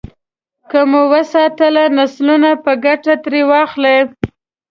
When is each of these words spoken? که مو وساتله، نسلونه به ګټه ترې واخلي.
که 0.69 0.79
مو 0.91 1.01
وساتله، 1.13 1.83
نسلونه 1.97 2.51
به 2.63 2.73
ګټه 2.85 3.13
ترې 3.23 3.41
واخلي. 3.49 3.97